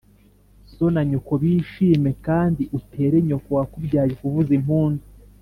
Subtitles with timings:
[0.73, 5.03] so na nyoko bishime, kandi utere nyoko wakubyaye kuvuza impundu